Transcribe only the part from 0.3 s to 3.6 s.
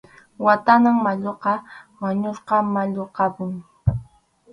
Watanáy mayuqa wañusqa mayu kapun.